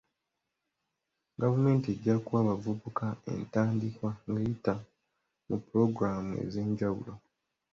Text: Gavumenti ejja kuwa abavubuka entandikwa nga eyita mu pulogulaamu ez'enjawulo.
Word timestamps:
Gavumenti 1.41 1.87
ejja 1.93 2.15
kuwa 2.25 2.39
abavubuka 2.43 3.05
entandikwa 3.33 4.09
nga 4.29 4.39
eyita 4.43 4.73
mu 5.47 5.55
pulogulaamu 5.65 6.33
ez'enjawulo. 6.43 7.13